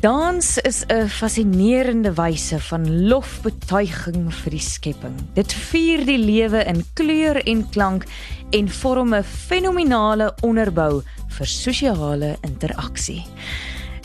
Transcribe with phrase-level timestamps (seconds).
[0.00, 5.14] Dans is 'n fascinerende wyse van lofbetuiging vir die skepping.
[5.34, 8.04] Dit vier die lewe in kleur en klank
[8.50, 13.26] en vorm 'n fenominale onderbou vir sosiale interaksie.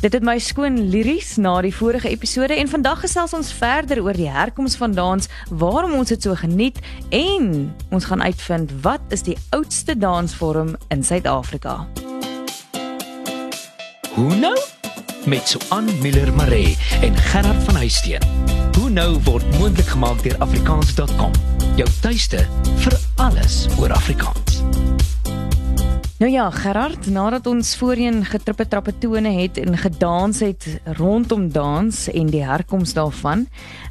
[0.01, 4.13] Dit het my skoon liries na die vorige episode en vandag gesels ons verder oor
[4.13, 9.21] die herkoms van dans, waarom ons dit so geniet en ons gaan uitvind wat is
[9.21, 11.87] die oudste dansvorm in Suid-Afrika.
[14.15, 14.74] Hoe nou?
[15.25, 18.21] Met Suan Miller Maree en Gerard van Huisteen.
[18.77, 21.31] Hoe nou word moontlik gemaak deur afrikaans.com.
[21.75, 22.45] Jou tuiste
[22.83, 24.61] vir alles oor Afrikaans.
[26.17, 30.67] Nou ja, Gerard, nadat ons voorheen getrippe trappe tone het en gedans het
[30.99, 33.47] rondom dans en die herkoms daarvan,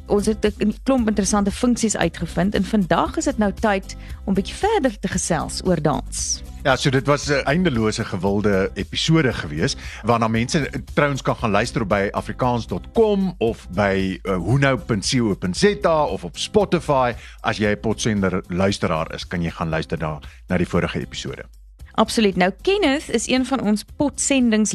[0.07, 4.57] ons het 'n klomp interessante funksies uitgevind en vandag is dit nou tyd om bietjie
[4.57, 6.43] verder te gesels oor dans.
[6.65, 11.87] Ja, so dit was 'n eindelose gewilde episode gewees waarna mense trouens kan gaan luister
[11.87, 19.27] by afrikaans.com of by uh, hunou.co.za of op Spotify as jy 'n potsender luisteraar is,
[19.27, 21.45] kan jy gaan luister daar na die vorige episode.
[21.93, 22.37] Absoluut.
[22.37, 24.73] Nou Kenneth is een van ons potsendings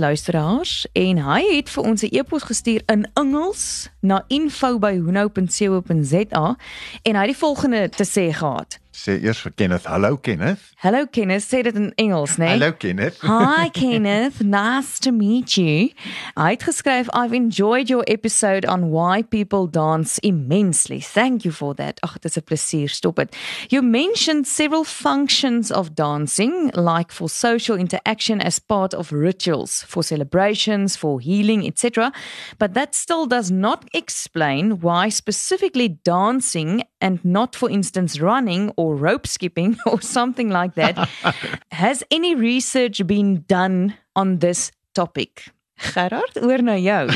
[0.91, 6.57] en hy het vir ons 'n e-pos gestuur in Engels na info@hunou.co.za
[7.01, 9.85] en hy het die volgende te sê gehad sê eers vir Kenneth.
[9.85, 10.59] Hallo Kenneth.
[10.83, 11.43] Hallo Kenneth.
[11.43, 12.45] Sê dit in Engels, né?
[12.45, 12.59] Nee?
[12.59, 13.17] Hallo Kenneth.
[13.21, 14.41] Hi Kenneth.
[14.41, 15.89] Nice to meet you.
[16.35, 20.99] Hy het geskryf I've enjoyed your episode on why people dance immensely.
[20.99, 21.99] Thank you for that.
[22.03, 22.89] Ag, dit is 'n plesier.
[22.89, 23.35] Stop dit.
[23.69, 30.03] You mentioned several functions of dancing like for social interaction as part of rituals, for
[30.03, 32.11] celebrations, for healing, etc.
[32.57, 38.95] But that still does not explain why specifically dancing and not for instance running or
[38.95, 40.95] rope skipping or something like that.
[41.71, 45.51] Has any research been done on this topic?
[45.79, 47.07] Gerard, oor na jou.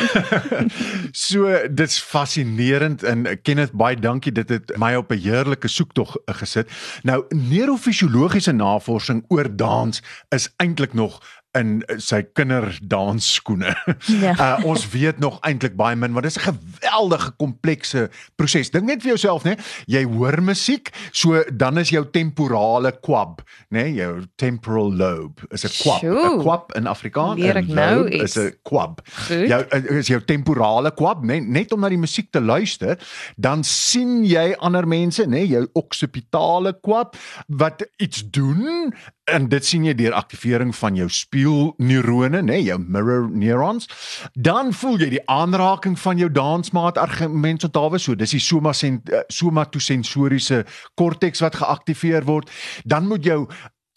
[1.25, 6.71] so dit's fascinerend en Kenneth baie dankie dit het my op 'n heerlike soektog gesit.
[7.03, 9.99] Nou neurofisiologiese navorsing oor dans
[10.29, 11.19] is eintlik nog
[11.57, 13.75] in sy kinderdansskoene.
[14.21, 14.33] Ja.
[14.43, 18.71] Uh, ons weet nog eintlik baie min want dit is 'n geweldige komplekse proses.
[18.71, 19.55] Dink net vir jouself, né?
[19.85, 23.87] Jy hoor musiek, so dan is jou temporale kwab, né?
[23.93, 26.03] Jou temporal lobe is 'n kwab.
[26.03, 29.01] 'n Kwab in Afrikaans nou is 'n kwab.
[29.29, 31.39] Jou uh, is jou temporale kwab, né?
[31.39, 32.97] Net om na die musiek te luister,
[33.37, 35.45] dan sien jy ander mense, né?
[35.45, 37.15] Jou occipitale kwab
[37.47, 38.93] wat iets doen
[39.31, 41.09] en dit sien jy deur aktivering van jou
[41.43, 43.87] spieelneurone, nê, nee, jou mirror neurons.
[44.33, 49.23] Dan voel jy die aanraking van jou dansmaat argument onthou so, dis die soma eh,
[49.27, 50.63] somatosensoriese
[50.95, 52.51] korteks wat geaktiveer word.
[52.85, 53.47] Dan moet jou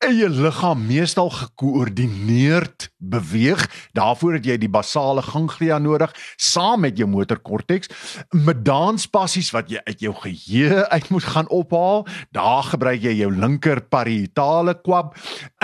[0.04, 3.62] eie liggaam meestal gekoördineerd beweeg.
[3.96, 7.88] Daarvoor het jy die basale ganglia nodig saam met jou motorkorteks.
[8.30, 12.04] Met danspassies wat jy uit jou geheue uit moet gaan ophaal,
[12.36, 15.14] daar gebruik jy jou linker parietale kwab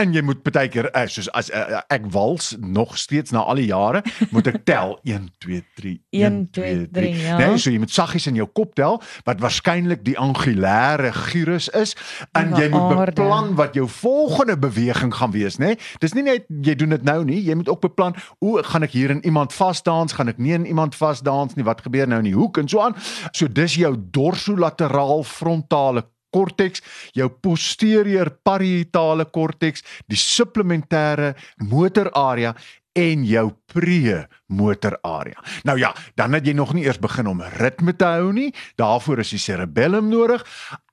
[0.01, 3.61] en jy moet baie keer eh, soos as uh, ek wals nog steeds na al
[3.61, 7.13] die jare, moet ek tel 1 2 3 1 2 3.
[7.23, 7.39] Ja.
[7.41, 11.95] Nee, so jy moet saggies in jou kop tel wat waarskynlik die angulêre gyrus is
[12.39, 15.67] en jy moet beplan wat jou vol volgende beweging gaan wees, né?
[15.67, 15.79] Nee?
[15.99, 18.95] Dis nie net jy doen dit nou nie, jy moet ook beplan, o, gaan ek
[18.95, 22.31] hier in iemand vasdans, gaan ek nie in iemand vasdans nie, wat gebeur nou in
[22.31, 22.97] die hoek en so aan.
[23.33, 26.81] So dis jou dorsolateraal frontale korteks,
[27.17, 31.35] jou posterior parietale korteks, die supplementêre
[31.69, 32.55] motorarea
[32.93, 35.43] en jou premotorarea.
[35.65, 38.51] Nou ja, dan het jy nog nie eers begin om ritme te hou nie.
[38.81, 40.45] Daarvoor is die cerebellum nodig.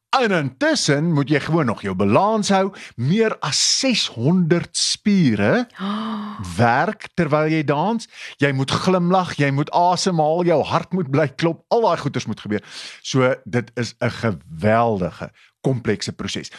[0.10, 2.72] En intussen moet jy gewoon nog jou balans hou.
[2.96, 5.68] Meer as 600 spiere
[6.58, 8.10] werk terwyl jy dans.
[8.42, 11.62] Jy moet glimlag, jy moet asemhaal, jou hart moet bly klop.
[11.70, 12.66] Al daai goeters moet gebeur.
[13.06, 15.30] So dit is 'n geweldige
[15.62, 16.52] komplekse proses.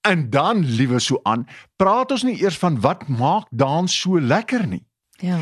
[0.00, 4.66] En dan liewe so aan, praat ons nie eers van wat maak dans so lekker
[4.66, 4.84] nie.
[5.20, 5.38] Ja.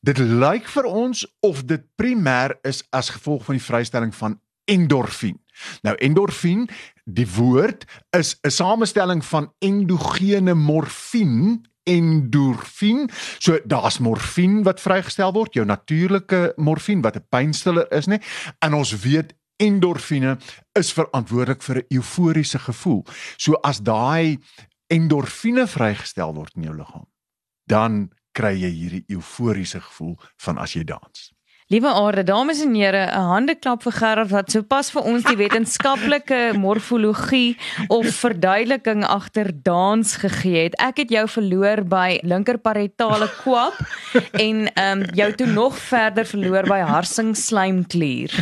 [0.00, 5.40] Dit lyk vir ons of dit primêr is as gevolg van die vrystelling van endorfien.
[5.82, 6.68] Nou endorfien,
[7.04, 13.10] die woord is 'n samestelling van endogene morfine endorfien.
[13.38, 18.18] So daar's morfien wat vrygestel word, jou natuurlike morfien wat 'n pynstiller is, nê?
[18.58, 20.38] En ons weet endorfine
[20.72, 23.04] is verantwoordelik vir 'n euforiese gevoel.
[23.36, 24.38] So as daai
[24.86, 27.06] endorfine vrygestel word in jou liggaam,
[27.66, 31.33] dan kry jy hierdie euforiese gevoel van as jy dans.
[31.72, 36.52] Liewe aarde, dames en here, 'n handeklap vir Gerard wat sopas vir ons die wetenskaplike
[36.64, 37.56] morfologie
[37.88, 40.76] of verduideliking agter dans gegee het.
[40.76, 43.80] Ek het jou verloor by linkerparietale kwap
[44.36, 48.36] en ehm um, jou toe nog verder verloor by harsingslijmklier.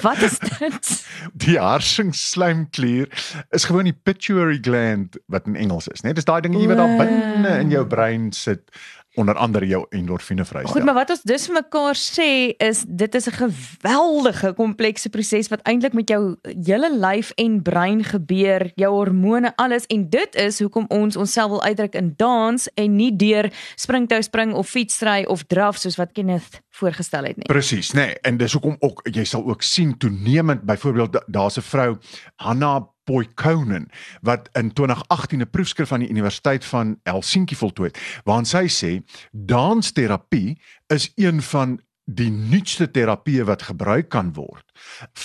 [0.00, 1.04] Wat is dit?
[1.36, 3.12] Die harsingslijmklier
[3.50, 6.16] is gewoon die pituitary gland wat in Engels is, né?
[6.16, 8.72] Dis daai dingetjie wat daar binne in jou brein sit
[9.14, 10.72] onder andere jou endorfine vrystel.
[10.72, 15.48] Goed, maar wat ons dus vir mekaar sê is dit is 'n geweldige komplekse proses
[15.48, 20.60] wat eintlik met jou hele lyf en brein gebeur, jou hormone, alles en dit is
[20.60, 25.44] hoekom ons onsself wil uitdruk in dans en nie deur springtou spring of fietsry of
[25.44, 27.46] draf soos wat Kenneth voorgestel het nie.
[27.46, 27.96] Presies, nê.
[28.04, 31.96] Nee, en dis hoekom ook jy sal ook sien toenemend byvoorbeeld daar's 'n vrou
[32.36, 33.88] Hanna Boykonen
[34.22, 39.02] wat in 2018 'n proefskrif aan die Universiteit van Helsinki voltooi het waarin sy sê
[39.32, 44.64] dansterapie is een van die nuutste terapieë wat gebruik kan word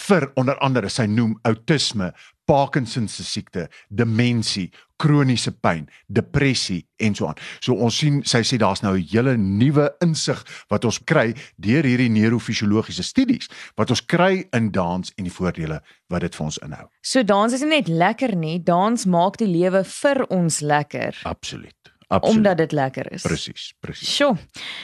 [0.08, 2.14] vir onder andere sy noem outisme,
[2.50, 7.38] Parkinson se siekte, demensie, kroniese pyn, depressie en so aan.
[7.62, 11.84] So ons sien sy sê daar's nou 'n hele nuwe insig wat ons kry deur
[11.84, 13.48] hierdie neurofisiologiese studies
[13.78, 16.88] wat ons kry in dans en die voordele wat dit vir ons inhou.
[17.02, 21.22] So dans is nie net lekker nie, dans maak die lewe vir ons lekker.
[21.24, 21.79] Absoluut.
[22.10, 22.38] Absoluut.
[22.38, 23.22] Omdat dit lekker is.
[23.22, 24.16] Presies, presies.
[24.16, 24.34] Sjoe.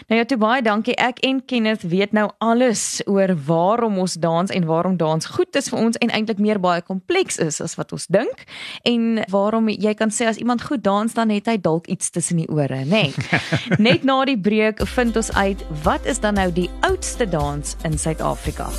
[0.08, 0.94] Nou ja, toe baie dankie.
[1.02, 5.72] Ek en Kenneth weet nou alles oor waarom ons dans en waarom dans goed is
[5.74, 8.46] vir ons en eintlik meer baie kompleks is as wat ons dink.
[8.86, 12.44] En waarom jy kan sê as iemand goed dans dan het hy dalk iets tussen
[12.44, 13.10] die ore, nê?
[13.10, 13.42] Nee.
[13.90, 17.98] Net na die breek vind ons uit wat is dan nou die oudste dans in
[17.98, 18.70] Suid-Afrika.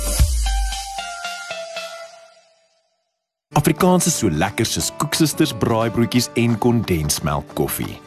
[3.59, 8.06] Afrikaans is so lekker soos koeksisters, braaibroodjies en kondensmelk koffie.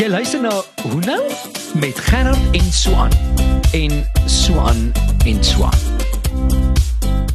[0.00, 1.20] Jy luister na Hoe nou
[1.76, 3.10] met Gerard en Swan
[3.76, 4.78] en Swan
[5.28, 5.76] en Swan.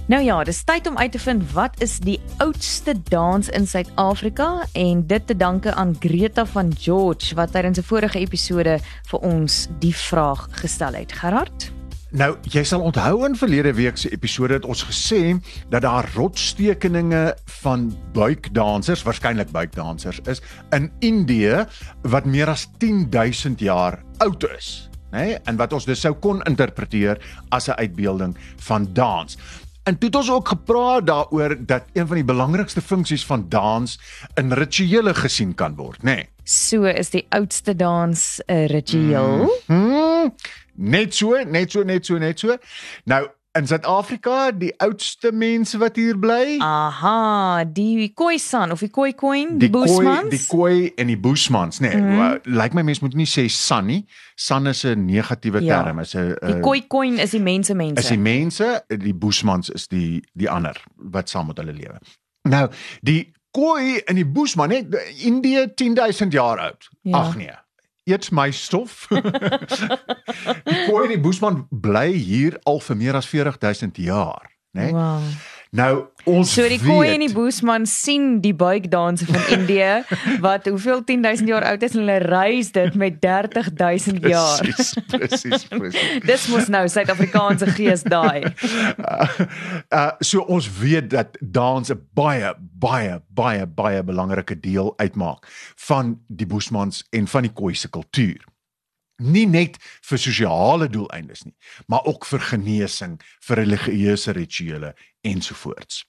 [0.09, 4.65] Nou ja, dis tyd om uit te vind wat is die oudste dans in Suid-Afrika
[4.73, 8.79] en dit te danke aan Greta van George wat tydens 'n vorige episode
[9.13, 11.13] vir ons die vraag gestel het.
[11.13, 11.74] Gerard?
[12.15, 15.33] Nou, jy sal onthou in verlede week se episode het ons gesê
[15.67, 20.39] dat daar rotstekeninge van buikdansers, waarskynlik buikdansers is
[20.71, 21.65] in Indië
[22.07, 25.25] wat meer as 10000 jaar oud is, nê?
[25.25, 25.35] Nee?
[25.43, 27.19] En wat ons dus sou kon interpreteer
[27.51, 29.37] as 'n uitbeelding van dans.
[29.83, 33.99] En toe het ons ook gepraat daaroor dat een van die belangrikste funksies van dans
[34.35, 36.15] in rituele gesien kan word, nê?
[36.15, 36.29] Nee?
[36.43, 39.49] So is die oudste dans 'n ritueel.
[39.67, 40.33] Mm -hmm.
[40.75, 42.57] Net so, net so, net so, net so.
[43.05, 43.25] Nou
[43.55, 46.57] in Suid-Afrika, die oudste mense wat hier bly.
[46.63, 50.29] Aha, die Khoisan of die Khoikhoi, die Bushmans.
[50.33, 51.95] Die Khoi en die Bushmans, nee.
[51.95, 52.19] Mm.
[52.19, 54.03] Lyk like my mense moet nie sê San nie.
[54.35, 55.83] San is 'n negatiewe ja.
[55.83, 58.03] term, is 'n Die Khoikhoi is die mense mense.
[58.03, 61.99] Is die mense, die Bushmans is die die ander wat saam met hulle lewe.
[62.43, 62.69] Nou,
[63.01, 64.87] die Khoi en die Bushman, nee,
[65.23, 66.89] Indië 10000 jaar oud.
[67.01, 67.17] Ja.
[67.17, 67.63] Ag nee
[68.05, 69.07] eet my stof.
[70.69, 74.91] die koei die Boesman bly hier al vir meer as 40000 jaar, né?
[74.91, 74.93] Nee?
[74.93, 75.21] Wow.
[75.75, 80.05] Nou ons So die koei en die Boesman sien die buikdanse van Indië
[80.45, 84.63] wat hoeveel 10000 jaar oud is en hulle reis dit met 30000 jaar.
[84.63, 86.15] Presies, presies, presies.
[86.29, 88.43] Dis mos nou Suid-Afrikaanse gees daai.
[89.05, 89.27] Uh,
[89.93, 95.45] uh so ons weet dat dans 'n baie baie baie baie belangrike deel uitmaak
[95.87, 98.41] van die Boesmans en van die koei se kultuur
[99.17, 99.77] nie net
[100.09, 101.55] vir sosiale doeleindes nie,
[101.87, 106.03] maar ook vir genesing, vir religieuse rituele ensovoorts.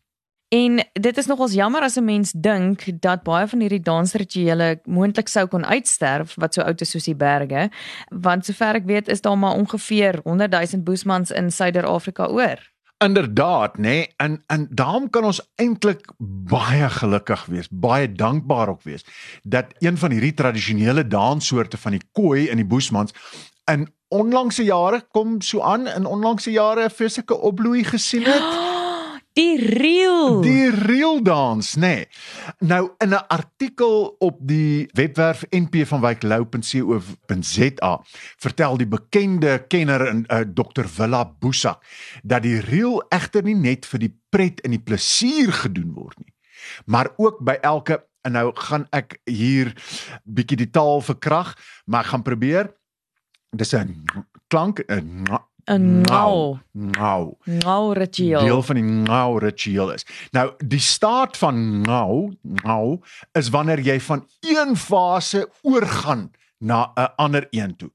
[0.49, 5.29] En dit is nogals jammer as 'n mens dink dat baie van hierdie dansrituele moontlik
[5.29, 7.71] sou kon uitsterf wat so oud is soos die berge,
[8.11, 12.76] want sover ek weet is daar maar ongeveer 100 000 Boesmans in Suider-Afrika oor.
[12.99, 13.83] Inderdaad, nê?
[13.83, 16.13] Nee, en en daarom kan ons eintlik
[16.49, 19.05] baie gelukkig wees, baie dankbaar ook wees
[19.43, 23.13] dat een van hierdie tradisionele danssoorte van die koi en die boesmans
[23.71, 28.49] in onlangse jare kom so aan in onlangse jare 'n fisieke opbloei gesien het.
[29.37, 30.41] Die reel.
[30.41, 31.81] Die reel dans, nê.
[31.81, 32.09] Nee.
[32.59, 38.05] Nou in 'n artikel op die webwerf npvanwyklou.co.za
[38.37, 41.85] vertel die bekende kenner en uh, Dr Willa Boesak
[42.23, 46.35] dat die reel egter nie net vir die pret en die plesier gedoen word nie,
[46.85, 49.75] maar ook by elke en nou gaan ek hier
[50.25, 52.75] bietjie die taal verkrag, maar ek gaan probeer.
[53.53, 54.05] Dis 'n
[54.49, 55.25] klank 'n
[55.67, 56.59] 'n ngau.
[56.73, 57.39] Ngau.
[57.45, 58.41] Ngau ritueel.
[58.41, 60.07] Deel van die ngau ritueel is.
[60.33, 62.33] Nou, die staat van ngau,
[62.63, 67.91] ngau is wanneer jy van een fase oorgaan na 'n ander een toe.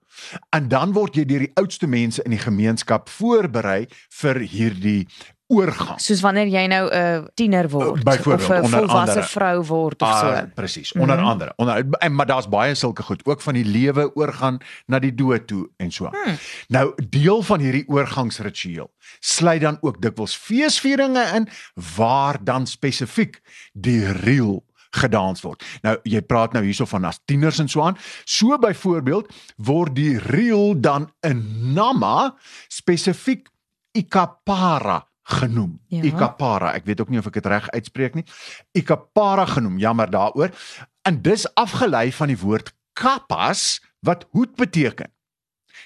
[0.49, 5.07] En dan word jy deur die oudste mense in die gemeenskap voorberei vir hierdie
[5.51, 5.99] oorgang.
[6.01, 10.31] Soos wanneer jy nou 'n uh, tiener word of 'n volwasse vrou word of so.
[10.31, 11.31] Uh, Presies, onder mm -hmm.
[11.31, 11.53] andere.
[11.55, 15.47] Onder en maar daar's baie sulke goed, ook van die lewe oorgaan na die dood
[15.47, 16.09] toe en so.
[16.11, 16.35] Hmm.
[16.67, 21.47] Nou deel van hierdie oorgangsritueel sluit dan ook dikwels feesvieringe in
[21.95, 23.41] waar dan spesifiek
[23.73, 25.63] die reel gedans word.
[25.81, 27.97] Nou jy praat nou hierso van as tieners en so aan.
[28.25, 32.35] So byvoorbeeld word die reel dan in Nama
[32.67, 33.47] spesifiek
[33.91, 35.79] ikapara genoem.
[35.87, 36.01] Ja.
[36.03, 38.25] Ikapara, ek weet ook nie of ek dit reg uitspreek nie.
[38.77, 40.51] Ikapara genoem, jammer daaroor.
[41.07, 45.11] En dis afgelei van die woord kapas wat hoed beteken.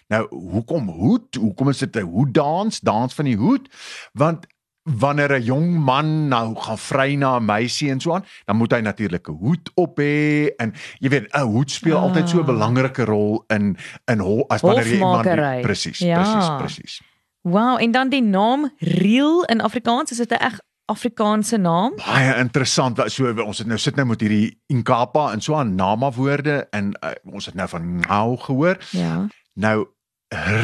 [0.07, 1.35] Nou, hoekom hoed?
[1.35, 3.69] Hoekom is dit 'n hoeddans, dans van die hoed?
[4.13, 4.47] Want
[4.85, 8.71] wanneer 'n jong man nou gaan vry na 'n meisie en so aan, dan moet
[8.71, 12.03] hy natuurlik 'n hoed op hê en jy weet 'n hoed speel ah.
[12.03, 16.21] altyd so 'n belangrike rol in in as wanneer jy iemand presies, ja.
[16.21, 17.01] presies, presies.
[17.45, 21.93] Wow, en dan die naam Reel in Afrikaans, is dit 'n reg Afrikaanse naam?
[21.95, 23.01] Baie interessant.
[23.05, 26.97] So ons het nou sit nou met hierdie Inkapa en so aan nama woorde en
[27.03, 28.77] uh, ons het nou van nou gehoor.
[28.89, 29.27] Ja.
[29.53, 29.87] Nou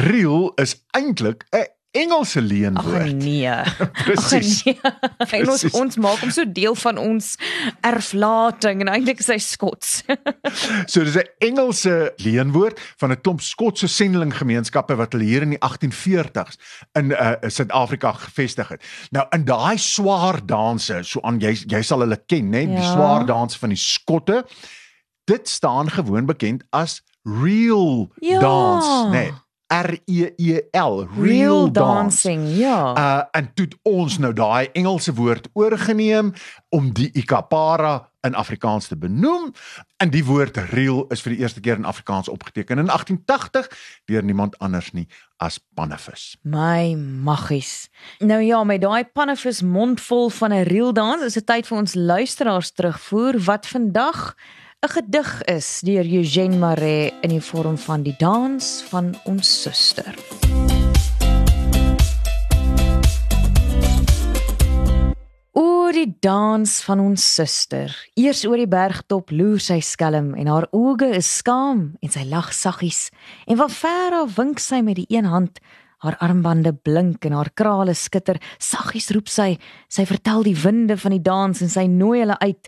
[0.06, 3.02] Reel is eintlik 'n Engelse leenwoord.
[3.02, 3.50] Ag nee.
[4.04, 4.62] Presies.
[4.64, 4.80] Nee.
[5.28, 7.34] En ons ons maak hom so deel van ons
[7.84, 9.98] erflating en eintlik is hy Skots.
[10.92, 15.60] so dis 'n Engelse leenwoord van 'n klomp Skotse sendelinggemeenskappe wat hulle hier in die
[15.60, 16.56] 1840s
[16.96, 18.80] in uh, Suid-Afrika gevestig het.
[19.12, 22.80] Nou in daai swaar danse, so aan jy jy sal hulle ken, né, ja.
[22.80, 24.46] die swaar danse van die Skotte.
[25.28, 28.40] Dit staan gewoon bekend as real ja.
[28.40, 29.28] dance, né?
[29.28, 29.32] Nee.
[29.72, 32.92] R E E L real dancing ja.
[32.92, 36.32] Uh en toe ons nou daai Engelse woord oorgeneem
[36.68, 39.50] om die ikapara in Afrikaans te benoem.
[39.96, 43.70] En die woord real is vir die eerste keer in Afrikaans opgeteken in 1880
[44.10, 45.08] deur niemand anders nie
[45.42, 47.88] as Pannevis my maggies.
[48.20, 51.94] Nou ja met daai Pannevis mondvol van 'n real dans is dit tyd vir ons
[51.94, 53.40] luisteraars terugvoer.
[53.40, 54.34] Wat vandag
[54.82, 60.14] 'n gedig is deur Eugène Maree in die vorm van die dans van ons suster.
[65.52, 67.94] Oor die dans van ons suster.
[68.18, 72.50] Eers oor die bergtop loer sy skelm en haar oë is skaam en sy lag
[72.50, 73.12] saggies.
[73.46, 75.60] En van ver af wink sy met die een hand.
[76.02, 78.42] Haar armbande blink en haar krale skitter.
[78.58, 79.60] Saggies roep sy.
[79.86, 82.66] Sy vertel die winde van die dans en sy nooi hulle uit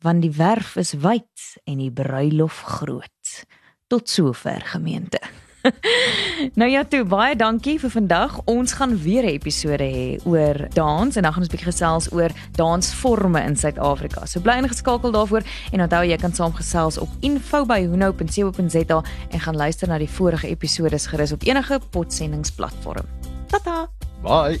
[0.00, 3.44] want die werf is wyd en die bruilof groot.
[3.86, 5.20] Tot sover gemeente.
[6.60, 8.38] nou ja, toe baie dankie vir vandag.
[8.48, 12.12] Ons gaan weer 'n episode hê oor dans en dan gaan ons 'n bietjie gesels
[12.12, 14.26] oor dansforme in Suid-Afrika.
[14.26, 15.42] So bly ingeskakel daarvoor
[15.72, 21.08] en onthou jy kan saamgesels op info@hunou.co.za en gaan luister na die vorige episode se
[21.08, 23.06] gerus op enige potsendingsplatform.
[23.46, 23.88] Tata.
[24.22, 24.60] Bye.